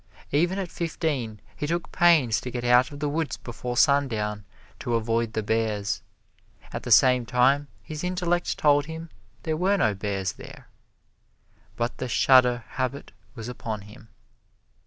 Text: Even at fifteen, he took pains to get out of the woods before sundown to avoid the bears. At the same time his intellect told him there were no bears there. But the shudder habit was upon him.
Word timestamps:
Even 0.31 0.57
at 0.57 0.71
fifteen, 0.71 1.39
he 1.55 1.67
took 1.67 1.91
pains 1.91 2.41
to 2.41 2.49
get 2.49 2.63
out 2.63 2.89
of 2.91 2.99
the 2.99 3.07
woods 3.07 3.37
before 3.37 3.77
sundown 3.77 4.45
to 4.79 4.95
avoid 4.95 5.33
the 5.33 5.43
bears. 5.43 6.01
At 6.73 6.81
the 6.81 6.89
same 6.91 7.23
time 7.23 7.67
his 7.83 8.03
intellect 8.03 8.57
told 8.57 8.87
him 8.87 9.11
there 9.43 9.55
were 9.55 9.77
no 9.77 9.93
bears 9.93 10.31
there. 10.31 10.69
But 11.75 11.97
the 11.99 12.07
shudder 12.07 12.63
habit 12.69 13.11
was 13.35 13.47
upon 13.47 13.81
him. 13.81 14.09